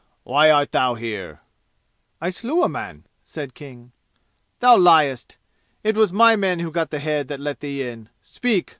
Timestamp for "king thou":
3.53-4.75